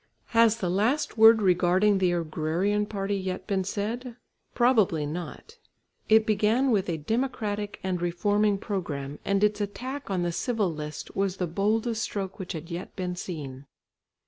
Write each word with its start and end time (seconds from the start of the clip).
Has 0.33 0.57
the 0.57 0.69
last 0.71 1.15
word 1.15 1.43
regarding 1.43 1.99
the 1.99 2.11
agrarian 2.13 2.87
party 2.87 3.15
yet 3.17 3.45
been 3.45 3.63
said? 3.63 4.15
Probably 4.55 5.05
not. 5.05 5.59
It 6.09 6.25
began 6.25 6.71
with 6.71 6.89
a 6.89 6.97
democratic 6.97 7.79
and 7.83 8.01
reforming 8.01 8.57
programme 8.57 9.19
and 9.23 9.43
its 9.43 9.61
attack 9.61 10.09
on 10.09 10.23
the 10.23 10.31
Civil 10.31 10.73
List 10.73 11.15
was 11.15 11.37
the 11.37 11.45
boldest 11.45 12.01
stroke 12.01 12.39
which 12.39 12.53
had 12.53 12.71
yet 12.71 12.95
been 12.95 13.15
seen. 13.15 13.67